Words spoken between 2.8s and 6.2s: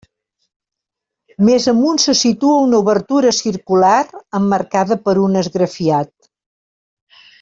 obertura circular emmarcada per un esgrafiat.